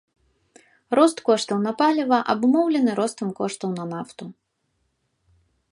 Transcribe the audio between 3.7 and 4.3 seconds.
на нафту.